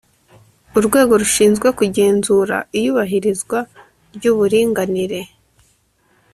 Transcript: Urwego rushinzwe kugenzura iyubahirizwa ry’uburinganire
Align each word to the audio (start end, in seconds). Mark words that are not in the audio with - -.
Urwego 0.77 1.13
rushinzwe 1.21 1.67
kugenzura 1.79 2.57
iyubahirizwa 2.77 3.59
ry’uburinganire 4.15 5.19